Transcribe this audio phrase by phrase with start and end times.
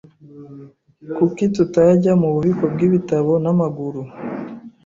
[1.15, 4.01] Kuki tutajya mububiko bwibitabo n'amaguru?